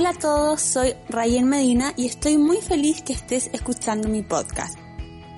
Hola 0.00 0.10
a 0.10 0.14
todos, 0.14 0.62
soy 0.62 0.94
Rayen 1.10 1.46
Medina 1.46 1.92
y 1.94 2.06
estoy 2.06 2.38
muy 2.38 2.56
feliz 2.62 3.02
que 3.02 3.12
estés 3.12 3.50
escuchando 3.52 4.08
mi 4.08 4.22
podcast. 4.22 4.78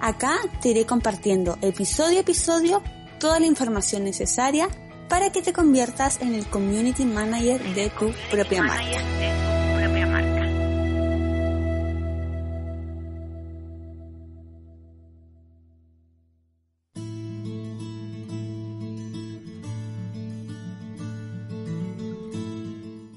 Acá 0.00 0.36
te 0.60 0.68
iré 0.68 0.86
compartiendo 0.86 1.58
episodio 1.62 2.18
a 2.18 2.20
episodio 2.20 2.80
toda 3.18 3.40
la 3.40 3.46
información 3.46 4.04
necesaria 4.04 4.68
para 5.08 5.32
que 5.32 5.42
te 5.42 5.52
conviertas 5.52 6.22
en 6.22 6.36
el 6.36 6.46
community 6.46 7.04
manager 7.04 7.60
de 7.74 7.90
tu 7.90 8.12
propia 8.30 8.62
marca. 8.62 9.41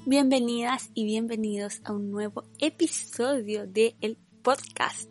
Bienvenidas 0.08 0.92
y 0.94 1.04
bienvenidos 1.04 1.80
a 1.82 1.92
un 1.92 2.12
nuevo 2.12 2.44
episodio 2.60 3.66
de 3.66 3.96
podcast. 4.40 5.10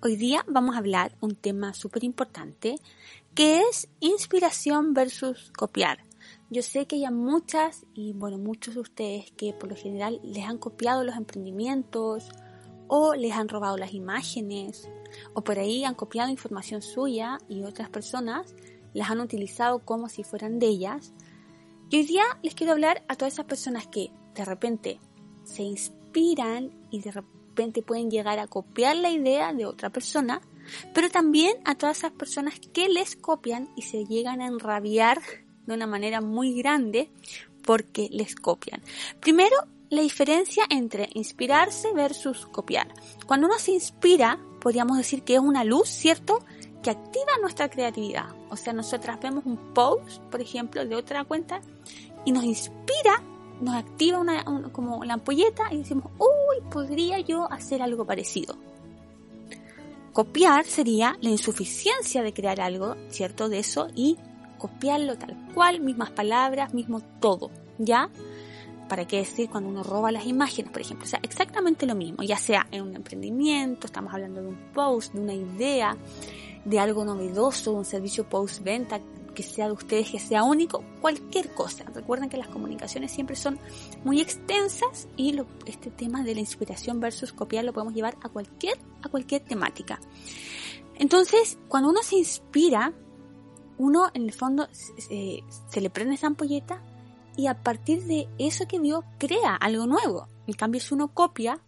Hoy 0.00 0.16
día 0.16 0.46
vamos 0.48 0.74
a 0.74 0.78
hablar 0.78 1.14
un 1.20 1.34
tema 1.34 1.74
súper 1.74 2.04
importante 2.04 2.76
que 3.34 3.60
es 3.60 3.90
inspiración 4.00 4.94
versus 4.94 5.52
copiar. 5.54 5.98
Yo 6.48 6.62
sé 6.62 6.86
que 6.86 6.96
hay 6.96 7.12
muchas 7.12 7.84
y 7.92 8.14
bueno, 8.14 8.38
muchos 8.38 8.76
de 8.76 8.80
ustedes 8.80 9.30
que 9.32 9.52
por 9.52 9.68
lo 9.68 9.76
general 9.76 10.22
les 10.24 10.46
han 10.46 10.56
copiado 10.56 11.04
los 11.04 11.16
emprendimientos 11.16 12.30
o 12.88 13.14
les 13.14 13.32
han 13.32 13.50
robado 13.50 13.76
las 13.76 13.92
imágenes 13.92 14.88
o 15.34 15.44
por 15.44 15.58
ahí 15.58 15.84
han 15.84 15.94
copiado 15.94 16.30
información 16.30 16.80
suya 16.80 17.36
y 17.46 17.64
otras 17.64 17.90
personas 17.90 18.54
las 18.94 19.10
han 19.10 19.20
utilizado 19.20 19.80
como 19.80 20.08
si 20.08 20.24
fueran 20.24 20.58
de 20.58 20.68
ellas. 20.68 21.12
Y 21.90 21.98
hoy 21.98 22.06
día 22.06 22.24
les 22.42 22.54
quiero 22.54 22.72
hablar 22.72 23.04
a 23.06 23.16
todas 23.16 23.34
esas 23.34 23.44
personas 23.44 23.86
que 23.86 24.10
de 24.34 24.44
repente 24.44 25.00
se 25.44 25.62
inspiran 25.62 26.70
y 26.90 27.00
de 27.00 27.12
repente 27.12 27.82
pueden 27.82 28.10
llegar 28.10 28.38
a 28.38 28.46
copiar 28.46 28.96
la 28.96 29.10
idea 29.10 29.52
de 29.52 29.66
otra 29.66 29.90
persona, 29.90 30.40
pero 30.94 31.10
también 31.10 31.56
a 31.64 31.74
todas 31.74 31.98
esas 31.98 32.12
personas 32.12 32.60
que 32.72 32.88
les 32.88 33.16
copian 33.16 33.68
y 33.76 33.82
se 33.82 34.04
llegan 34.04 34.40
a 34.40 34.46
enrabiar 34.46 35.20
de 35.66 35.74
una 35.74 35.86
manera 35.86 36.20
muy 36.20 36.54
grande 36.54 37.10
porque 37.62 38.08
les 38.10 38.34
copian. 38.34 38.82
Primero, 39.20 39.56
la 39.90 40.02
diferencia 40.02 40.64
entre 40.70 41.10
inspirarse 41.14 41.92
versus 41.92 42.46
copiar. 42.46 42.94
Cuando 43.26 43.48
uno 43.48 43.58
se 43.58 43.72
inspira, 43.72 44.38
podríamos 44.60 44.96
decir 44.96 45.22
que 45.22 45.34
es 45.34 45.40
una 45.40 45.64
luz, 45.64 45.88
¿cierto? 45.88 46.38
Que 46.82 46.90
activa 46.90 47.32
nuestra 47.40 47.68
creatividad. 47.68 48.26
O 48.50 48.56
sea, 48.56 48.72
nosotras 48.72 49.20
vemos 49.20 49.44
un 49.46 49.74
post, 49.74 50.22
por 50.30 50.40
ejemplo, 50.40 50.84
de 50.84 50.94
otra 50.94 51.24
cuenta 51.24 51.60
y 52.24 52.32
nos 52.32 52.44
inspira 52.44 53.22
nos 53.60 53.74
activa 53.74 54.18
una, 54.18 54.44
como 54.72 55.04
la 55.04 55.14
ampolleta 55.14 55.64
y 55.70 55.78
decimos, 55.78 56.06
uy, 56.18 56.70
podría 56.70 57.20
yo 57.20 57.50
hacer 57.50 57.82
algo 57.82 58.04
parecido. 58.04 58.56
Copiar 60.12 60.64
sería 60.64 61.16
la 61.20 61.30
insuficiencia 61.30 62.22
de 62.22 62.32
crear 62.32 62.60
algo, 62.60 62.96
¿cierto? 63.10 63.48
De 63.48 63.60
eso 63.60 63.88
y 63.94 64.18
copiarlo 64.58 65.16
tal 65.16 65.36
cual, 65.54 65.80
mismas 65.80 66.10
palabras, 66.10 66.74
mismo 66.74 67.00
todo, 67.20 67.50
¿ya? 67.78 68.10
¿Para 68.88 69.06
qué 69.06 69.18
decir 69.18 69.48
cuando 69.48 69.70
uno 69.70 69.84
roba 69.84 70.10
las 70.10 70.26
imágenes, 70.26 70.72
por 70.72 70.82
ejemplo? 70.82 71.06
O 71.06 71.08
sea, 71.08 71.20
exactamente 71.22 71.86
lo 71.86 71.94
mismo, 71.94 72.24
ya 72.24 72.36
sea 72.36 72.66
en 72.72 72.82
un 72.82 72.96
emprendimiento, 72.96 73.86
estamos 73.86 74.12
hablando 74.12 74.42
de 74.42 74.48
un 74.48 74.58
post, 74.74 75.14
de 75.14 75.20
una 75.20 75.34
idea, 75.34 75.96
de 76.64 76.78
algo 76.78 77.04
novedoso, 77.04 77.72
un 77.72 77.84
servicio 77.84 78.28
post-venta, 78.28 79.00
que 79.42 79.54
sea 79.54 79.66
de 79.66 79.72
ustedes, 79.72 80.10
que 80.10 80.18
sea 80.18 80.42
único, 80.44 80.84
cualquier 81.00 81.52
cosa. 81.54 81.84
Recuerden 81.94 82.28
que 82.28 82.36
las 82.36 82.48
comunicaciones 82.48 83.10
siempre 83.10 83.36
son 83.36 83.58
muy 84.04 84.20
extensas 84.20 85.08
y 85.16 85.40
este 85.66 85.90
tema 85.90 86.22
de 86.22 86.34
la 86.34 86.40
inspiración 86.40 87.00
versus 87.00 87.32
copiar 87.32 87.64
lo 87.64 87.72
podemos 87.72 87.94
llevar 87.94 88.16
a 88.22 88.28
cualquier, 88.28 88.78
a 89.02 89.08
cualquier 89.08 89.42
temática. 89.42 90.00
Entonces, 90.96 91.58
cuando 91.68 91.88
uno 91.88 92.02
se 92.02 92.16
inspira, 92.16 92.92
uno 93.78 94.10
en 94.12 94.24
el 94.24 94.32
fondo 94.32 94.68
se, 94.72 95.42
se 95.68 95.80
le 95.80 95.90
prende 95.90 96.16
esa 96.16 96.26
ampolleta 96.26 96.82
y 97.36 97.46
a 97.46 97.62
partir 97.62 98.04
de 98.04 98.28
eso 98.38 98.66
que 98.68 98.78
vio 98.78 99.04
crea 99.18 99.54
algo 99.56 99.86
nuevo. 99.86 100.28
En 100.46 100.54
cambio, 100.54 100.80
si 100.80 100.92
uno 100.92 101.14
copia, 101.14 101.60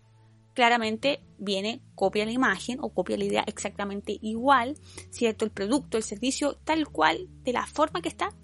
claramente 0.55 1.23
viene, 1.39 1.83
copia 1.95 2.25
la 2.25 2.33
imagen 2.33 2.79
o 2.81 2.91
copia 2.91 3.17
la 3.17 3.25
idea 3.25 3.45
exactamente 3.47 4.19
igual, 4.21 4.77
¿cierto? 5.11 5.45
El 5.45 5.51
producto, 5.51 5.97
el 5.97 6.03
servicio, 6.03 6.57
tal 6.65 6.89
cual, 6.89 7.29
de 7.43 7.53
la 7.53 7.67
forma 7.67 8.03
que 8.03 8.09
está, 8.09 8.35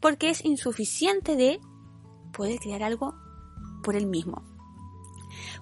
porque 0.00 0.30
es 0.30 0.44
insuficiente 0.44 1.36
de 1.36 1.60
poder 2.32 2.58
crear 2.58 2.82
algo 2.82 3.14
por 3.82 3.96
él 3.96 4.06
mismo. 4.06 4.42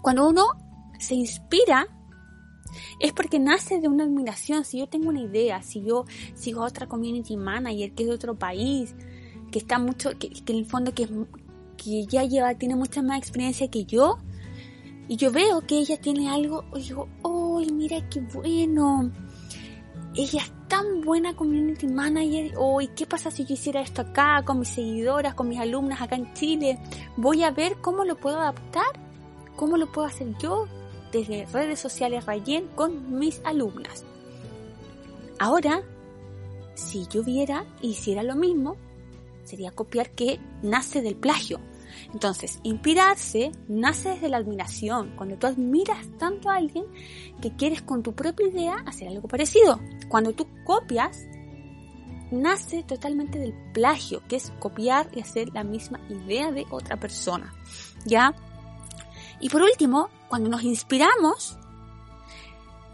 Cuando 0.03 0.29
uno 0.29 0.47
se 0.99 1.15
inspira, 1.15 1.87
es 2.99 3.13
porque 3.13 3.39
nace 3.39 3.81
de 3.81 3.89
una 3.89 4.05
admiración. 4.05 4.65
Si 4.65 4.79
yo 4.79 4.89
tengo 4.89 5.09
una 5.09 5.21
idea, 5.21 5.63
si 5.63 5.83
yo 5.83 6.05
sigo 6.35 6.63
a 6.63 6.67
otra 6.67 6.87
community 6.87 7.37
manager 7.37 7.93
que 7.93 8.03
es 8.05 8.09
de 8.09 8.15
otro 8.15 8.39
país, 8.39 8.95
que 9.51 9.59
está 9.59 9.79
mucho, 9.79 10.11
que, 10.19 10.31
en 10.47 10.57
el 10.57 10.67
fondo 10.67 10.93
que, 10.95 11.09
ya 12.07 12.25
lleva, 12.25 12.55
tiene 12.55 12.77
mucha 12.77 13.03
más 13.03 13.19
experiencia 13.19 13.69
que 13.71 13.85
yo, 13.85 14.19
y 15.11 15.17
yo 15.17 15.33
veo 15.33 15.61
que 15.63 15.77
ella 15.77 16.01
tiene 16.01 16.31
algo, 16.31 16.65
y 16.73 16.83
digo, 16.83 17.09
¡ay, 17.25 17.67
mira 17.73 18.09
qué 18.09 18.21
bueno! 18.21 19.11
Ella 20.15 20.41
es 20.41 20.53
tan 20.69 21.01
buena 21.01 21.35
community 21.35 21.89
manager. 21.89 22.53
Hoy, 22.57 22.87
¿qué 22.95 23.07
pasa 23.07 23.29
si 23.33 23.45
yo 23.45 23.55
hiciera 23.55 23.81
esto 23.81 24.03
acá 24.03 24.45
con 24.47 24.61
mis 24.61 24.69
seguidoras, 24.69 25.35
con 25.35 25.49
mis 25.49 25.59
alumnas 25.59 26.01
acá 26.01 26.15
en 26.15 26.33
Chile? 26.35 26.79
Voy 27.17 27.43
a 27.43 27.51
ver 27.51 27.79
cómo 27.81 28.05
lo 28.05 28.19
puedo 28.19 28.39
adaptar, 28.39 28.87
cómo 29.57 29.77
lo 29.77 29.91
puedo 29.91 30.07
hacer 30.07 30.33
yo 30.39 30.69
desde 31.11 31.45
redes 31.47 31.81
sociales 31.81 32.27
Rayen 32.27 32.69
con 32.77 33.19
mis 33.19 33.41
alumnas. 33.45 34.05
Ahora, 35.41 35.83
si 36.75 37.09
yo 37.09 37.25
viera 37.25 37.65
hiciera 37.83 38.23
lo 38.23 38.37
mismo, 38.37 38.77
sería 39.43 39.73
copiar 39.73 40.11
que 40.11 40.39
nace 40.63 41.03
del 41.03 41.17
plagio. 41.17 41.59
Entonces, 42.13 42.61
inspirarse 42.63 43.53
nace 43.69 44.11
desde 44.11 44.29
la 44.29 44.39
admiración, 44.39 45.15
cuando 45.17 45.37
tú 45.37 45.47
admiras 45.47 46.07
tanto 46.19 46.51
a 46.51 46.57
alguien 46.57 46.85
que 47.41 47.55
quieres 47.57 47.83
con 47.83 48.03
tu 48.03 48.15
propia 48.15 48.49
idea 48.49 48.77
hacer 48.87 49.09
algo 49.09 49.29
parecido. 49.29 49.81
Cuando 50.09 50.33
tú 50.33 50.47
copias, 50.65 51.27
nace 52.31 52.83
totalmente 52.83 53.39
del 53.39 53.55
plagio, 53.73 54.23
que 54.29 54.37
es 54.37 54.53
copiar 54.59 55.09
y 55.15 55.21
hacer 55.21 55.51
la 55.53 55.65
misma 55.65 56.01
idea 56.09 56.53
de 56.53 56.67
otra 56.71 56.99
persona. 56.99 57.53
¿Ya? 58.05 58.35
Y 59.41 59.49
por 59.49 59.63
último, 59.63 60.11
cuando 60.29 60.49
nos 60.49 60.63
inspiramos, 60.63 61.59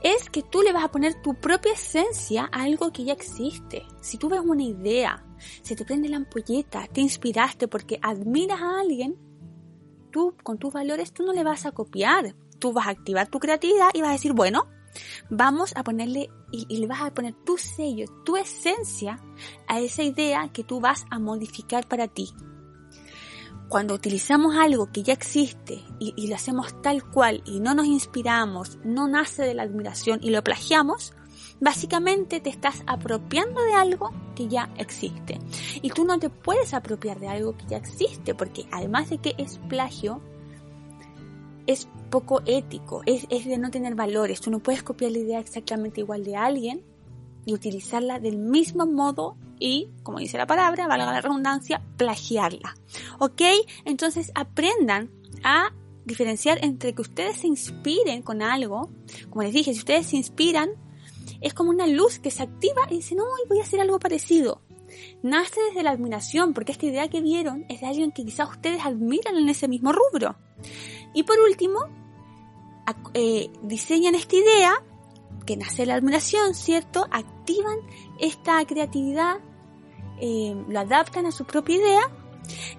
es 0.03 0.31
que 0.31 0.43
tú 0.43 0.63
le 0.63 0.73
vas 0.73 0.85
a 0.85 0.91
poner 0.91 1.21
tu 1.23 1.35
propia 1.35 1.73
esencia 1.73 2.49
a 2.53 2.63
algo 2.63 2.93
que 2.93 3.05
ya 3.05 3.13
existe. 3.13 3.85
Si 4.01 4.19
tú 4.19 4.29
ves 4.29 4.41
una 4.41 4.63
idea, 4.63 5.25
se 5.63 5.77
te 5.77 5.85
prende 5.85 6.09
la 6.09 6.17
ampolleta, 6.17 6.87
te 6.87 7.01
inspiraste 7.01 7.69
porque 7.69 7.99
admiras 8.03 8.61
a 8.61 8.81
alguien, 8.81 9.17
tú 10.11 10.35
con 10.43 10.59
tus 10.59 10.73
valores 10.73 11.13
tú 11.13 11.25
no 11.25 11.33
le 11.33 11.45
vas 11.45 11.67
a 11.67 11.73
copiar, 11.73 12.35
tú 12.59 12.73
vas 12.73 12.87
a 12.87 12.91
activar 12.91 13.29
tu 13.29 13.39
creatividad 13.39 13.91
y 13.95 14.01
vas 14.01 14.11
a 14.11 14.15
decir, 14.15 14.33
bueno, 14.33 14.67
vamos 15.31 15.73
a 15.77 15.83
ponerle 15.83 16.31
y, 16.51 16.79
le 16.79 16.87
vas 16.87 17.03
a 17.03 17.13
poner 17.13 17.35
tu 17.45 17.59
sello, 17.59 18.07
tu 18.25 18.37
esencia 18.37 19.21
a 19.67 19.81
esa 19.81 20.03
idea 20.03 20.49
que 20.53 20.65
tú 20.65 20.81
vas 20.81 21.05
a 21.11 21.19
modificar 21.19 21.87
para 21.87 22.09
ti. 22.09 22.33
Cuando 23.69 23.95
utilizamos 23.95 24.55
algo 24.57 24.93
que 24.93 25.03
ya 25.03 25.13
existe 25.13 25.83
y, 25.99 26.29
lo 26.29 26.37
hacemos 26.37 26.81
tal 26.83 27.03
cual 27.11 27.43
y 27.45 27.61
no 27.61 27.75
nos 27.75 27.87
inspiramos, 27.87 28.79
no 28.85 29.09
nace 29.09 29.43
de 29.43 29.55
la 29.55 29.65
admiración 29.65 30.21
y 30.23 30.31
lo 30.31 30.43
plagiamos, 30.45 31.15
básicamente 31.61 32.41
te 32.41 32.51
estás 32.51 32.83
apropiando 32.87 33.63
de 33.63 33.75
algo 33.75 34.13
que 34.35 34.49
ya 34.49 34.71
existe. 34.79 35.39
Y 35.83 35.91
tú 35.91 36.05
no 36.05 36.19
te 36.19 36.31
puedes 36.31 36.75
apropiar 36.75 37.19
de 37.21 37.29
algo 37.29 37.57
que 37.57 37.67
ya 37.67 37.77
existe, 37.79 38.35
porque 38.35 38.67
además 38.71 39.11
de 39.11 39.19
que 39.19 39.35
es 39.39 39.59
plagio, 39.69 40.21
es 41.67 41.89
poco 42.11 42.43
ético, 42.47 43.03
es, 43.07 43.27
es 43.31 43.45
de 43.45 43.59
no 43.59 43.71
tener 43.71 43.95
valores. 43.95 44.41
Tú 44.41 44.51
no 44.51 44.61
puedes 44.61 44.83
copiar 44.83 45.13
la 45.13 45.19
idea 45.19 45.41
exactamente 45.41 46.01
igual 46.01 46.25
de 46.25 46.37
alguien 46.37 46.83
y 47.45 47.55
utilizarla 47.55 48.19
del 48.21 48.39
mismo 48.39 48.87
modo 48.87 49.37
y, 49.59 49.89
como 50.03 50.19
dice 50.19 50.37
la 50.37 50.47
palabra, 50.47 50.87
valga 50.87 51.13
la 51.13 51.21
redundancia, 51.21 51.83
plagiarla. 51.97 52.77
¿Ok? 53.19 53.43
Entonces 53.85 54.31
aprendan 54.35 55.11
a 55.43 55.73
diferenciar 56.05 56.59
entre 56.63 56.95
que 56.95 57.03
ustedes 57.03 57.39
se 57.39 57.47
inspiren 57.47 58.23
con 58.23 58.43
algo. 58.43 58.91
Como 59.31 59.43
les 59.43 59.53
dije, 59.53 59.73
si 59.73 59.81
ustedes 59.81 60.07
se 60.07 60.17
inspiran, 60.17 60.71
es 61.41 61.55
como 61.55 61.71
una 61.71 61.87
luz 61.87 62.19
que 62.19 62.31
se 62.31 62.43
activa 62.43 62.83
y 62.91 62.97
dicen, 62.97 63.19
no, 63.19 63.25
voy 63.49 63.61
a 63.61 63.63
hacer 63.63 63.81
algo 63.81 63.99
parecido. 63.99 64.63
Nace 65.23 65.61
desde 65.69 65.83
la 65.83 65.91
admiración, 65.91 66.55
porque 66.55 66.73
esta 66.73 66.87
idea 66.87 67.09
que 67.09 67.21
vieron 67.21 67.65
es 67.69 67.81
de 67.81 67.87
alguien 67.87 68.13
que 68.13 68.25
quizás 68.25 68.51
ustedes 68.51 68.85
admiran 68.85 69.37
en 69.37 69.49
ese 69.49 69.69
mismo 69.69 69.93
rubro. 69.93 70.37
Y 71.15 71.25
por 71.25 71.39
último, 71.41 71.81
eh, 73.15 73.51
diseñan 73.63 74.15
esta 74.15 74.37
idea 74.37 74.83
que 75.45 75.57
nace 75.57 75.87
la 75.87 75.95
admiración, 75.95 76.55
¿cierto? 76.55 77.07
Activan 77.11 77.79
esta 78.21 78.65
creatividad, 78.67 79.37
eh, 80.21 80.57
lo 80.69 80.81
adaptan 80.81 81.27
a 81.27 81.33
su 81.33 81.45
propia 81.45 81.77
idea 81.77 82.03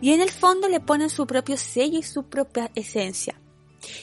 y 0.01 0.11
en 0.11 0.21
el 0.21 0.29
fondo 0.29 0.67
le 0.67 0.79
ponen 0.79 1.09
su 1.09 1.25
propio 1.27 1.57
sello 1.57 1.99
y 1.99 2.03
su 2.03 2.23
propia 2.23 2.71
esencia. 2.75 3.39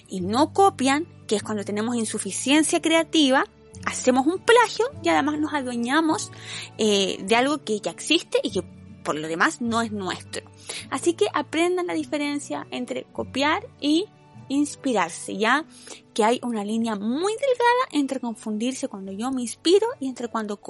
Y 0.08 0.20
no 0.20 0.52
copian, 0.52 1.06
que 1.26 1.36
es 1.36 1.42
cuando 1.42 1.64
tenemos 1.64 1.96
insuficiencia 1.96 2.80
creativa, 2.80 3.44
hacemos 3.86 4.26
un 4.26 4.38
plagio 4.38 4.86
y 5.02 5.08
además 5.08 5.38
nos 5.38 5.52
adueñamos 5.52 6.30
eh, 6.78 7.18
de 7.22 7.36
algo 7.36 7.64
que 7.64 7.80
ya 7.80 7.90
existe 7.90 8.38
y 8.42 8.50
que 8.50 8.62
por 9.04 9.16
lo 9.16 9.28
demás 9.28 9.60
no 9.60 9.82
es 9.82 9.92
nuestro. 9.92 10.50
Así 10.90 11.14
que 11.14 11.26
aprendan 11.32 11.86
la 11.86 11.94
diferencia 11.94 12.66
entre 12.70 13.04
copiar 13.12 13.68
y 13.80 14.06
inspirarse, 14.48 15.36
ya 15.36 15.64
que 16.12 16.24
hay 16.24 16.40
una 16.42 16.64
línea 16.64 16.96
muy 16.96 17.32
delgada 17.32 17.88
entre 17.92 18.20
confundirse 18.20 18.88
cuando 18.88 19.12
yo 19.12 19.30
me 19.30 19.42
inspiro 19.42 19.86
y 20.00 20.08
entre 20.08 20.28
cuando, 20.28 20.60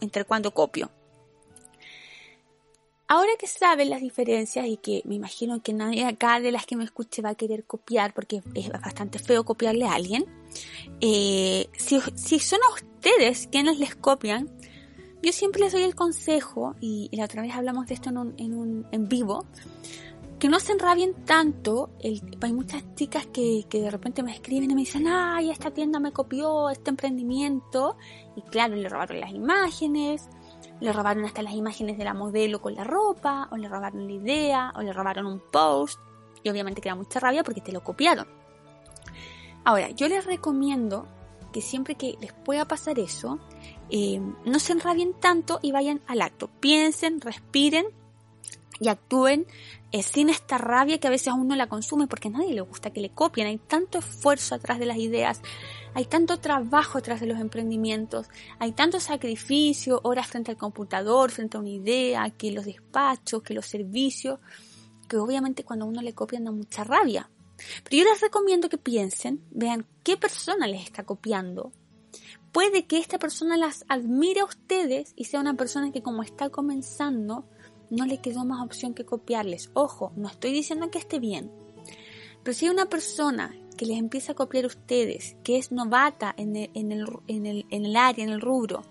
entre 0.00 0.24
cuando 0.24 0.52
copio. 0.52 0.90
Ahora 3.10 3.30
que 3.38 3.46
saben 3.46 3.88
las 3.88 4.02
diferencias 4.02 4.66
y 4.66 4.76
que 4.76 5.02
me 5.06 5.14
imagino 5.14 5.62
que 5.62 5.72
nadie 5.72 6.04
acá 6.04 6.40
de 6.40 6.52
las 6.52 6.66
que 6.66 6.76
me 6.76 6.84
escuche 6.84 7.22
va 7.22 7.30
a 7.30 7.34
querer 7.34 7.64
copiar 7.64 8.12
porque 8.12 8.42
es 8.54 8.68
bastante 8.70 9.18
feo 9.18 9.44
copiarle 9.44 9.86
a 9.86 9.94
alguien, 9.94 10.26
eh, 11.00 11.68
si, 11.76 11.98
si, 12.16 12.38
son 12.38 12.60
ustedes 12.74 13.48
quienes 13.50 13.78
les 13.78 13.96
copian, 13.96 14.50
yo 15.22 15.32
siempre 15.32 15.62
les 15.62 15.72
doy 15.72 15.82
el 15.82 15.94
consejo, 15.94 16.76
y, 16.80 17.08
la 17.12 17.24
otra 17.24 17.42
vez 17.42 17.54
hablamos 17.54 17.86
de 17.86 17.94
esto 17.94 18.10
en 18.10 18.18
un, 18.18 18.34
en 18.36 18.54
un 18.54 18.86
en 18.92 19.08
vivo, 19.08 19.46
que 20.38 20.48
no 20.48 20.60
se 20.60 20.72
enrabien 20.72 21.14
tanto. 21.24 21.90
El, 22.00 22.20
hay 22.40 22.52
muchas 22.52 22.84
chicas 22.94 23.26
que, 23.26 23.64
que 23.68 23.80
de 23.80 23.90
repente 23.90 24.22
me 24.22 24.32
escriben 24.32 24.70
y 24.70 24.74
me 24.74 24.82
dicen, 24.82 25.08
ay, 25.08 25.50
esta 25.50 25.72
tienda 25.72 25.98
me 25.98 26.12
copió 26.12 26.70
este 26.70 26.90
emprendimiento. 26.90 27.96
Y 28.36 28.42
claro, 28.42 28.76
le 28.76 28.88
robaron 28.88 29.18
las 29.18 29.32
imágenes, 29.32 30.28
le 30.80 30.92
robaron 30.92 31.24
hasta 31.24 31.42
las 31.42 31.54
imágenes 31.54 31.98
de 31.98 32.04
la 32.04 32.14
modelo 32.14 32.60
con 32.60 32.74
la 32.74 32.84
ropa, 32.84 33.48
o 33.50 33.56
le 33.56 33.68
robaron 33.68 34.06
la 34.06 34.12
idea, 34.12 34.72
o 34.76 34.82
le 34.82 34.92
robaron 34.92 35.26
un 35.26 35.40
post. 35.40 36.00
Y 36.42 36.50
obviamente 36.50 36.80
queda 36.80 36.94
mucha 36.94 37.20
rabia 37.20 37.42
porque 37.42 37.60
te 37.60 37.72
lo 37.72 37.82
copiaron. 37.82 38.26
Ahora, 39.64 39.90
yo 39.90 40.08
les 40.08 40.24
recomiendo 40.24 41.06
que 41.52 41.60
siempre 41.60 41.94
que 41.94 42.16
les 42.20 42.32
pueda 42.32 42.66
pasar 42.66 42.98
eso, 42.98 43.38
eh, 43.90 44.20
no 44.44 44.58
se 44.58 44.72
enrabien 44.72 45.14
tanto 45.14 45.58
y 45.62 45.72
vayan 45.72 46.00
al 46.06 46.22
acto. 46.22 46.48
Piensen, 46.60 47.20
respiren 47.20 47.86
y 48.80 48.88
actúen 48.88 49.46
eh, 49.90 50.02
sin 50.02 50.28
esta 50.28 50.58
rabia 50.58 50.98
que 50.98 51.06
a 51.06 51.10
veces 51.10 51.28
a 51.28 51.34
uno 51.34 51.56
la 51.56 51.68
consume 51.68 52.06
porque 52.06 52.28
a 52.28 52.30
nadie 52.30 52.54
le 52.54 52.60
gusta 52.60 52.90
que 52.90 53.00
le 53.00 53.10
copien. 53.10 53.46
Hay 53.46 53.58
tanto 53.58 53.98
esfuerzo 53.98 54.54
atrás 54.54 54.78
de 54.78 54.86
las 54.86 54.98
ideas, 54.98 55.40
hay 55.94 56.04
tanto 56.04 56.38
trabajo 56.38 56.98
atrás 56.98 57.20
de 57.20 57.26
los 57.26 57.40
emprendimientos, 57.40 58.28
hay 58.58 58.72
tanto 58.72 59.00
sacrificio, 59.00 60.00
horas 60.04 60.26
frente 60.26 60.50
al 60.50 60.56
computador, 60.56 61.30
frente 61.30 61.56
a 61.56 61.60
una 61.60 61.70
idea, 61.70 62.30
que 62.30 62.52
los 62.52 62.66
despachos, 62.66 63.42
que 63.42 63.54
los 63.54 63.66
servicios, 63.66 64.40
que 65.08 65.16
obviamente 65.16 65.64
cuando 65.64 65.86
a 65.86 65.88
uno 65.88 66.02
le 66.02 66.14
copian 66.14 66.44
da 66.44 66.52
mucha 66.52 66.84
rabia. 66.84 67.30
Pero 67.82 68.04
yo 68.04 68.10
les 68.10 68.20
recomiendo 68.20 68.68
que 68.68 68.78
piensen, 68.78 69.42
vean 69.50 69.86
qué 70.04 70.16
persona 70.16 70.66
les 70.66 70.82
está 70.82 71.04
copiando. 71.04 71.72
Puede 72.52 72.86
que 72.86 72.98
esta 72.98 73.18
persona 73.18 73.56
las 73.56 73.84
admire 73.88 74.40
a 74.40 74.44
ustedes 74.44 75.12
y 75.16 75.24
sea 75.24 75.40
una 75.40 75.54
persona 75.54 75.92
que 75.92 76.02
como 76.02 76.22
está 76.22 76.50
comenzando, 76.50 77.48
no 77.90 78.06
le 78.06 78.20
quedó 78.20 78.44
más 78.44 78.64
opción 78.64 78.94
que 78.94 79.04
copiarles. 79.04 79.70
Ojo, 79.74 80.12
no 80.16 80.28
estoy 80.28 80.52
diciendo 80.52 80.90
que 80.90 80.98
esté 80.98 81.18
bien. 81.18 81.50
Pero 82.42 82.56
si 82.56 82.66
hay 82.66 82.72
una 82.72 82.86
persona 82.86 83.54
que 83.76 83.86
les 83.86 83.98
empieza 83.98 84.32
a 84.32 84.34
copiar 84.34 84.64
a 84.64 84.68
ustedes, 84.68 85.36
que 85.44 85.56
es 85.56 85.72
novata 85.72 86.34
en 86.36 86.56
el, 86.56 87.96
área, 87.96 88.24
en 88.24 88.30
el 88.30 88.40
rubro, 88.40 88.82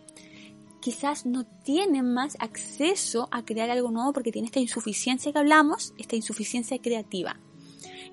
quizás 0.79 1.25
no 1.25 1.45
tiene 1.45 2.01
más 2.03 2.37
acceso 2.39 3.27
a 3.31 3.43
crear 3.43 3.69
algo 3.69 3.91
nuevo 3.91 4.13
porque 4.13 4.31
tiene 4.31 4.45
esta 4.45 4.59
insuficiencia 4.59 5.31
que 5.31 5.39
hablamos, 5.39 5.93
esta 5.97 6.15
insuficiencia 6.15 6.79
creativa. 6.79 7.39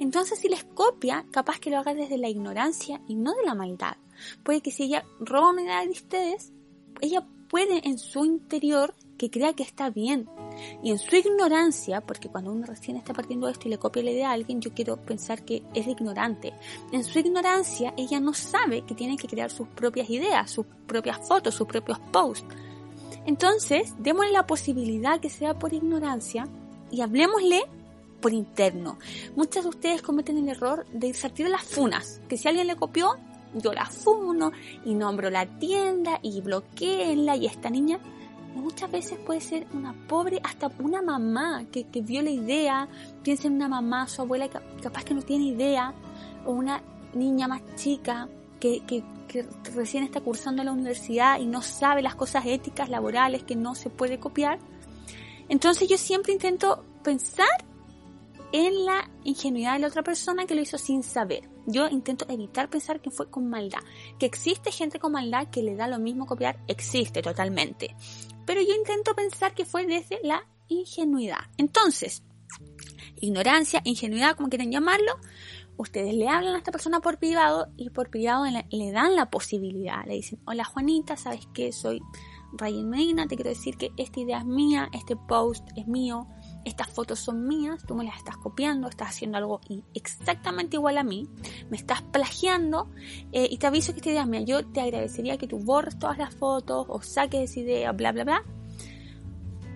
Entonces 0.01 0.41
si 0.41 0.49
les 0.49 0.65
copia, 0.65 1.25
capaz 1.31 1.61
que 1.61 1.71
lo 1.71 1.79
haga 1.79 1.95
desde 1.95 2.19
la 2.19 2.29
ignorancia 2.29 3.01
y 3.07 3.15
no 3.15 3.33
de 3.35 3.45
la 3.45 3.55
maldad. 3.55 3.97
Puede 4.43 4.61
que 4.61 4.71
si 4.71 4.85
ella 4.85 5.05
roba 5.21 5.51
una 5.51 5.63
idea 5.63 5.85
de 5.85 5.91
ustedes, 5.91 6.53
ella 7.01 7.27
puede 7.49 7.87
en 7.87 7.99
su 7.99 8.25
interior 8.25 8.95
que 9.19 9.31
crea 9.31 9.53
que 9.53 9.63
está 9.63 9.91
bien. 9.91 10.29
Y 10.83 10.91
en 10.91 10.99
su 10.99 11.17
ignorancia, 11.17 12.01
porque 12.01 12.29
cuando 12.29 12.53
uno 12.53 12.67
recién 12.67 12.97
está 12.97 13.13
partiendo 13.13 13.49
esto 13.49 13.69
y 13.69 13.71
le 13.71 13.79
copia 13.79 14.03
la 14.03 14.11
idea 14.11 14.31
a 14.31 14.33
alguien, 14.33 14.61
yo 14.61 14.73
quiero 14.73 14.97
pensar 14.97 15.45
que 15.45 15.63
es 15.75 15.87
ignorante. 15.87 16.53
En 16.93 17.05
su 17.05 17.19
ignorancia, 17.19 17.95
ella 17.97 18.21
no 18.21 18.35
sabe 18.35 18.83
que 18.83 18.95
tiene 18.95 19.17
que 19.17 19.29
crear 19.29 19.51
sus 19.51 19.69
propias 19.69 20.11
ideas, 20.11 20.51
sus 20.51 20.67
propias 20.87 21.27
fotos, 21.27 21.55
sus 21.55 21.67
propios 21.67 21.99
posts. 22.13 22.47
Entonces, 23.27 23.95
démosle 23.99 24.33
la 24.33 24.47
posibilidad 24.47 25.21
que 25.21 25.31
sea 25.31 25.59
por 25.59 25.73
ignorancia 25.73 26.47
y 26.91 27.01
hablemosle 27.01 27.63
por 28.21 28.33
interno. 28.33 28.99
Muchas 29.37 29.65
de 29.65 29.71
ustedes 29.71 30.03
cometen 30.03 30.39
el 30.39 30.49
error 30.49 30.87
de 30.93 31.09
insertir 31.09 31.49
las 31.49 31.63
funas, 31.63 32.21
que 32.29 32.37
si 32.37 32.49
alguien 32.49 32.67
le 32.67 32.77
copió, 32.77 33.17
yo 33.55 33.73
la 33.73 33.87
funo 33.87 34.53
y 34.85 34.95
nombro 34.95 35.31
la 35.31 35.47
tienda 35.59 36.19
y 36.23 36.41
bloqueenla 36.41 37.37
y 37.37 37.47
esta 37.47 37.71
niña 37.71 38.01
muchas 38.55 38.91
veces 38.91 39.19
puede 39.19 39.41
ser 39.41 39.67
una 39.73 39.95
pobre, 40.07 40.41
hasta 40.43 40.71
una 40.79 41.03
mamá 41.03 41.65
que, 41.71 41.85
vio 42.03 42.23
la 42.23 42.31
idea, 42.31 42.89
piensa 43.23 43.49
en 43.49 43.55
una 43.55 43.69
mamá, 43.69 44.09
su 44.09 44.23
abuela 44.23 44.49
capaz 44.49 45.05
que 45.05 45.15
no 45.15 45.23
tiene 45.23 45.47
idea, 45.47 45.95
o 46.47 46.53
una 46.53 46.83
niña 47.15 47.49
más 47.49 47.63
chica 47.77 48.29
que, 48.61 48.85
que, 48.87 49.03
que, 49.29 49.47
recién 49.75 50.05
está 50.05 50.21
cursando 50.21 50.63
la 50.65 50.73
universidad 50.73 51.41
y 51.41 51.47
no 51.47 51.63
sabe 51.63 52.03
las 52.03 52.15
cosas 52.15 52.47
éticas, 52.47 52.89
laborales, 52.89 53.43
que 53.45 53.57
no 53.57 53.75
se 53.75 53.91
puede 53.91 54.19
copiar. 54.19 54.59
Entonces 55.49 55.89
yo 55.89 55.99
siempre 55.99 56.33
intento 56.33 56.85
pensar 57.03 57.47
en 58.53 58.85
la 58.85 59.11
ingenuidad 59.25 59.75
de 59.75 59.81
la 59.81 59.89
otra 59.89 60.05
persona 60.05 60.47
que 60.47 60.55
lo 60.55 60.61
hizo 60.61 60.79
sin 60.79 61.03
saber. 61.03 61.49
Yo 61.67 61.89
intento 61.89 62.25
evitar 62.29 62.71
pensar 62.71 63.01
que 63.01 63.11
fue 63.11 63.29
con 63.29 63.49
maldad. 63.49 63.81
Que 64.19 64.27
existe 64.27 64.71
gente 64.71 65.01
con 65.01 65.11
maldad 65.11 65.49
que 65.49 65.63
le 65.63 65.75
da 65.75 65.89
lo 65.89 65.99
mismo 65.99 66.25
copiar, 66.25 66.61
existe 66.69 67.21
totalmente. 67.21 67.97
Pero 68.47 68.61
yo 68.61 68.75
intento 68.75 69.15
pensar 69.15 69.55
que 69.55 69.65
fue 69.65 69.87
desde 69.87 70.19
la 70.23 70.47
ingenuidad. 70.69 71.41
Entonces, 71.57 72.23
ignorancia, 73.17 73.81
ingenuidad, 73.85 74.37
como 74.37 74.49
quieren 74.49 74.71
llamarlo, 74.71 75.13
ustedes 75.77 76.15
le 76.15 76.29
hablan 76.29 76.55
a 76.55 76.59
esta 76.59 76.73
persona 76.73 77.01
por 77.01 77.19
privado 77.19 77.69
y 77.77 77.91
por 77.91 78.11
privado 78.11 78.45
le, 78.71 78.93
dan 78.93 79.17
la 79.17 79.31
posibilidad. 79.31 80.05
Le 80.07 80.15
dicen, 80.15 80.41
hola 80.47 80.65
Juanita, 80.65 81.17
¿sabes 81.17 81.49
qué? 81.53 81.73
Soy 81.73 82.01
Ryan 82.53 82.89
Medina, 82.89 83.27
te 83.27 83.37
quiero 83.37 83.51
decir 83.51 83.77
que 83.77 83.91
esta 83.97 84.21
idea 84.21 84.39
es 84.39 84.45
mía, 84.45 84.89
este 84.93 85.17
post 85.17 85.69
es 85.77 85.87
mío, 85.87 86.29
estas 86.65 86.89
fotos 86.91 87.19
son 87.19 87.47
mías, 87.47 87.83
tú 87.87 87.95
me 87.95 88.05
las 88.05 88.17
estás 88.17 88.37
copiando, 88.37 88.89
estás 88.89 89.09
haciendo 89.09 89.39
algo 89.39 89.61
exactamente 89.95 90.77
igual 90.77 90.99
a 90.99 91.05
mí, 91.05 91.29
me 91.71 91.77
estás 91.77 92.03
plagiando 92.03 92.91
eh, 93.33 93.47
y 93.51 93.59
te 93.59 93.67
aviso 93.67 93.95
que 93.95 94.11
idea 94.11 94.23
es 94.23 94.29
mía. 94.29 94.43
Yo 94.43 94.65
te 94.65 94.81
agradecería 94.81 95.39
que 95.39 95.47
tú 95.47 95.59
borres 95.59 95.99
todas 95.99 96.19
las 96.19 96.35
fotos 96.35 96.87
o 96.89 97.03
saques 97.03 97.51
esa 97.51 97.61
idea, 97.61 97.93
bla, 97.93 98.13
bla, 98.13 98.25
bla, 98.25 98.45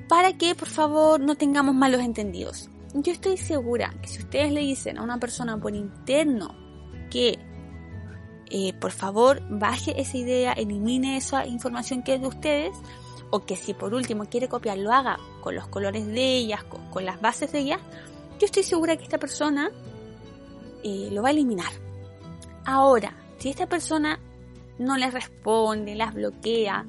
para 0.08 0.36
que 0.36 0.54
por 0.54 0.68
favor 0.68 1.20
no 1.20 1.36
tengamos 1.36 1.74
malos 1.74 2.00
entendidos. 2.00 2.70
Yo 2.94 3.12
estoy 3.12 3.36
segura 3.36 3.94
que 4.00 4.08
si 4.08 4.18
ustedes 4.20 4.52
le 4.52 4.60
dicen 4.60 4.98
a 4.98 5.02
una 5.02 5.18
persona 5.18 5.60
por 5.60 5.74
interno 5.74 6.54
que 7.10 7.38
eh, 8.50 8.72
por 8.74 8.92
favor 8.92 9.42
baje 9.50 10.00
esa 10.00 10.16
idea, 10.16 10.52
elimine 10.52 11.18
esa 11.18 11.46
información 11.46 12.02
que 12.02 12.14
es 12.14 12.20
de 12.22 12.28
ustedes, 12.28 12.76
o 13.30 13.44
que 13.44 13.56
si 13.56 13.74
por 13.74 13.92
último 13.92 14.24
quiere 14.24 14.48
copiar 14.48 14.78
lo 14.78 14.92
haga 14.92 15.18
con 15.40 15.54
los 15.54 15.68
colores 15.68 16.06
de 16.06 16.36
ellas, 16.36 16.64
con, 16.64 17.04
las 17.04 17.20
bases 17.20 17.52
de 17.52 17.60
ellas, 17.60 17.80
yo 18.38 18.46
estoy 18.46 18.62
segura 18.62 18.96
que 18.96 19.04
esta 19.04 19.18
persona 19.18 19.70
eh, 20.82 21.08
lo 21.12 21.22
va 21.22 21.28
a 21.28 21.32
eliminar. 21.32 21.72
Ahora, 22.64 23.14
si 23.38 23.50
esta 23.50 23.66
persona 23.66 24.18
no 24.78 24.96
les 24.96 25.12
responde, 25.12 25.94
las 25.94 26.14
bloquea, 26.14 26.84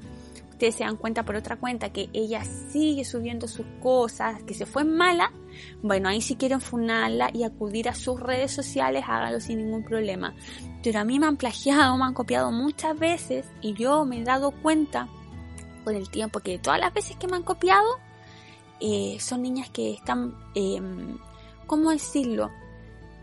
ustedes 0.50 0.75
se 0.75 0.84
dan 0.84 0.98
cuenta 0.98 1.24
por 1.24 1.36
otra 1.36 1.56
cuenta 1.56 1.94
que 1.94 2.10
ella 2.13 2.44
sigue 2.44 3.06
subiendo 3.06 3.48
sus 3.48 3.65
cosas, 3.82 4.44
que 4.44 4.53
se 4.53 4.65
fue 4.65 4.84
mala, 4.84 5.32
bueno, 5.82 6.10
ahí 6.10 6.22
si 6.22 6.36
quieren 6.36 6.60
funarla 6.60 7.29
y 7.34 7.44
acudir 7.44 7.88
a 7.88 7.96
sus 7.96 8.20
redes 8.20 8.51
sociales, 8.51 9.06
háganlo 9.08 9.39
sin 9.39 9.60
ningún 9.60 9.84
problema. 9.84 10.36
Pero 10.84 11.00
a 11.00 11.06
mí 11.06 11.18
me 11.18 11.27
han 11.27 11.38
plagiado, 11.38 11.98
me 11.98 12.06
han 12.06 12.13
copiado 12.13 12.51
muchas 12.51 12.98
veces 13.00 13.46
y 13.62 13.74
yo 13.74 14.06
me 14.06 14.20
he 14.20 14.24
dado 14.24 14.51
cuenta 14.51 15.08
con 15.84 15.96
el 15.96 16.10
tiempo 16.10 16.39
que 16.41 16.60
todas 16.60 16.79
las 16.79 16.94
veces 16.94 17.18
que 17.18 17.27
me 17.27 17.38
han 17.38 17.44
copiado 17.44 17.88
eh, 18.79 19.17
son 19.19 19.41
niñas 19.41 19.69
que 19.69 19.93
están, 19.93 20.36
eh, 20.55 20.81
¿cómo 21.67 21.91
decirlo? 21.91 22.50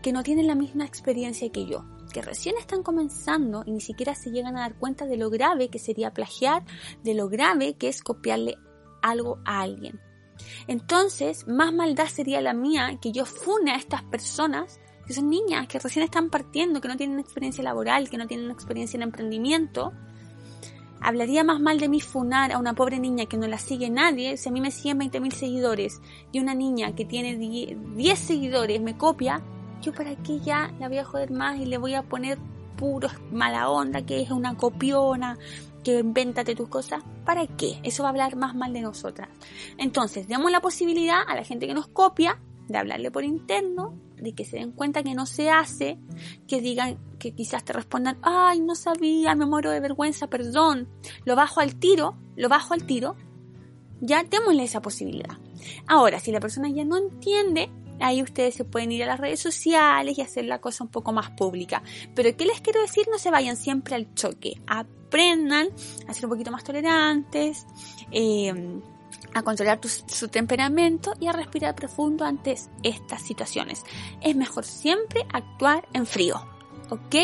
Que 0.01 0.11
no 0.11 0.23
tienen 0.23 0.47
la 0.47 0.55
misma 0.55 0.85
experiencia 0.85 1.51
que 1.51 1.65
yo, 1.65 1.83
que 2.13 2.21
recién 2.21 2.55
están 2.57 2.83
comenzando 2.83 3.63
y 3.65 3.71
ni 3.71 3.81
siquiera 3.81 4.15
se 4.15 4.31
llegan 4.31 4.57
a 4.57 4.61
dar 4.61 4.75
cuenta 4.75 5.05
de 5.05 5.17
lo 5.17 5.29
grave 5.29 5.69
que 5.69 5.79
sería 5.79 6.13
plagiar, 6.13 6.63
de 7.03 7.13
lo 7.13 7.29
grave 7.29 7.75
que 7.75 7.89
es 7.89 8.01
copiarle 8.01 8.57
algo 9.01 9.39
a 9.45 9.61
alguien. 9.61 9.99
Entonces, 10.67 11.47
más 11.47 11.73
maldad 11.73 12.07
sería 12.07 12.41
la 12.41 12.53
mía 12.53 12.99
que 13.01 13.11
yo 13.11 13.25
fune 13.25 13.71
a 13.71 13.77
estas 13.77 14.03
personas 14.03 14.79
que 15.07 15.13
son 15.13 15.29
niñas, 15.29 15.67
que 15.67 15.79
recién 15.79 16.03
están 16.03 16.29
partiendo, 16.29 16.81
que 16.81 16.89
no 16.89 16.97
tienen 16.97 17.19
experiencia 17.19 17.63
laboral, 17.63 18.09
que 18.09 18.17
no 18.17 18.27
tienen 18.27 18.51
experiencia 18.51 18.97
en 18.97 19.03
emprendimiento, 19.03 19.93
Hablaría 21.01 21.43
más 21.43 21.59
mal 21.59 21.79
de 21.79 21.89
mí 21.89 22.01
funar 22.01 22.51
a 22.51 22.57
una 22.57 22.73
pobre 22.73 22.99
niña 22.99 23.25
que 23.25 23.37
no 23.37 23.47
la 23.47 23.59
sigue 23.59 23.89
nadie 23.89 24.37
si 24.37 24.49
a 24.49 24.51
mí 24.51 24.61
me 24.61 24.71
siguen 24.71 24.99
20.000 24.99 25.31
seguidores 25.31 26.01
y 26.31 26.39
una 26.39 26.53
niña 26.53 26.95
que 26.95 27.05
tiene 27.05 27.35
10 27.37 28.19
seguidores 28.19 28.81
me 28.81 28.97
copia 28.97 29.41
yo 29.81 29.93
para 29.93 30.15
qué 30.15 30.39
ya 30.39 30.73
la 30.79 30.87
voy 30.87 30.97
a 30.97 31.05
joder 31.05 31.31
más 31.31 31.59
y 31.59 31.65
le 31.65 31.77
voy 31.77 31.93
a 31.93 32.03
poner 32.03 32.37
puros 32.77 33.11
mala 33.31 33.69
onda, 33.69 34.05
que 34.05 34.21
es 34.21 34.31
una 34.31 34.55
copiona, 34.55 35.37
que 35.83 35.99
invéntate 35.99 36.55
tus 36.55 36.69
cosas, 36.69 37.03
¿para 37.25 37.45
qué? 37.47 37.79
Eso 37.83 38.03
va 38.03 38.09
a 38.09 38.11
hablar 38.11 38.35
más 38.35 38.55
mal 38.55 38.73
de 38.73 38.81
nosotras. 38.81 39.29
Entonces, 39.77 40.27
demos 40.27 40.51
la 40.51 40.61
posibilidad 40.61 41.21
a 41.27 41.35
la 41.35 41.43
gente 41.43 41.67
que 41.67 41.73
nos 41.73 41.87
copia 41.87 42.39
de 42.67 42.77
hablarle 42.77 43.11
por 43.11 43.23
interno, 43.23 43.93
de 44.19 44.33
que 44.33 44.45
se 44.45 44.57
den 44.57 44.71
cuenta 44.71 45.03
que 45.03 45.13
no 45.13 45.25
se 45.25 45.49
hace, 45.49 45.97
que 46.47 46.61
digan, 46.61 46.97
que 47.19 47.33
quizás 47.33 47.63
te 47.63 47.73
respondan, 47.73 48.17
ay, 48.21 48.59
no 48.59 48.75
sabía, 48.75 49.35
me 49.35 49.45
muero 49.45 49.71
de 49.71 49.79
vergüenza, 49.79 50.27
perdón, 50.27 50.87
lo 51.25 51.35
bajo 51.35 51.61
al 51.61 51.75
tiro, 51.75 52.17
lo 52.35 52.49
bajo 52.49 52.73
al 52.73 52.85
tiro, 52.85 53.15
ya 54.01 54.23
démosle 54.23 54.63
esa 54.63 54.81
posibilidad. 54.81 55.37
Ahora, 55.87 56.19
si 56.19 56.31
la 56.31 56.39
persona 56.39 56.69
ya 56.69 56.85
no 56.85 56.97
entiende, 56.97 57.69
ahí 57.99 58.21
ustedes 58.21 58.55
se 58.55 58.65
pueden 58.65 58.91
ir 58.91 59.03
a 59.03 59.07
las 59.07 59.19
redes 59.19 59.39
sociales 59.39 60.17
y 60.17 60.21
hacer 60.21 60.45
la 60.45 60.59
cosa 60.59 60.83
un 60.83 60.91
poco 60.91 61.11
más 61.11 61.31
pública. 61.31 61.81
Pero 62.15 62.35
¿qué 62.35 62.45
les 62.45 62.61
quiero 62.61 62.81
decir? 62.81 63.07
No 63.11 63.17
se 63.17 63.31
vayan 63.31 63.57
siempre 63.57 63.95
al 63.95 64.13
choque 64.13 64.61
aprendan 65.07 65.69
a 66.07 66.13
ser 66.13 66.25
un 66.25 66.31
poquito 66.31 66.51
más 66.51 66.63
tolerantes, 66.63 67.65
eh, 68.11 68.53
a 69.33 69.43
controlar 69.43 69.79
su 69.85 70.27
temperamento 70.27 71.13
y 71.19 71.27
a 71.27 71.31
respirar 71.31 71.75
profundo 71.75 72.25
ante 72.25 72.55
estas 72.83 73.21
situaciones. 73.21 73.83
Es 74.21 74.35
mejor 74.35 74.65
siempre 74.65 75.25
actuar 75.31 75.87
en 75.93 76.05
frío. 76.05 76.41
¿ok? 76.89 77.15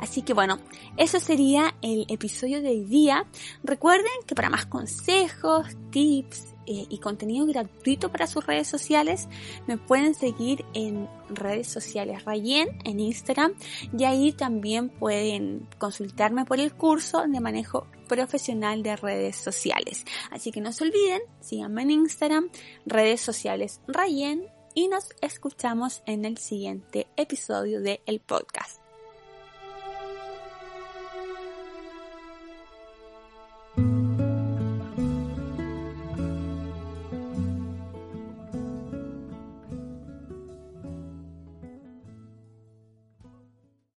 Así 0.00 0.22
que 0.22 0.34
bueno, 0.34 0.58
eso 0.96 1.20
sería 1.20 1.74
el 1.82 2.06
episodio 2.08 2.62
de 2.62 2.68
hoy 2.68 2.84
día. 2.84 3.26
Recuerden 3.62 4.12
que 4.26 4.34
para 4.34 4.50
más 4.50 4.66
consejos, 4.66 5.66
tips, 5.90 6.54
eh, 6.70 6.86
y 6.88 6.98
contenido 6.98 7.46
gratuito 7.46 8.12
para 8.12 8.28
sus 8.28 8.46
redes 8.46 8.68
sociales, 8.68 9.28
me 9.66 9.76
pueden 9.76 10.14
seguir 10.14 10.64
en 10.72 11.08
redes 11.28 11.66
sociales 11.66 12.24
Rayen 12.24 12.68
en 12.84 13.00
Instagram 13.00 13.54
y 13.98 14.04
ahí 14.04 14.30
también 14.30 14.88
pueden 14.88 15.66
consultarme 15.78 16.44
por 16.44 16.60
el 16.60 16.72
curso 16.72 17.26
de 17.26 17.40
manejo 17.40 17.88
profesional 18.08 18.84
de 18.84 18.94
redes 18.94 19.34
sociales. 19.34 20.04
Así 20.30 20.52
que 20.52 20.60
no 20.60 20.72
se 20.72 20.84
olviden, 20.84 21.22
síganme 21.40 21.82
en 21.82 21.90
Instagram, 21.90 22.50
redes 22.86 23.20
sociales 23.20 23.80
Rayen 23.88 24.46
y 24.72 24.86
nos 24.86 25.08
escuchamos 25.22 26.04
en 26.06 26.24
el 26.24 26.38
siguiente 26.38 27.08
episodio 27.16 27.80
del 27.80 28.20
podcast. 28.24 28.79